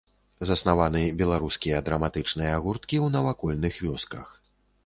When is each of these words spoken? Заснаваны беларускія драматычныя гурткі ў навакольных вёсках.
Заснаваны 0.49 1.01
беларускія 1.19 1.83
драматычныя 1.89 2.57
гурткі 2.65 2.97
ў 3.05 3.17
навакольных 3.17 3.73
вёсках. 3.91 4.27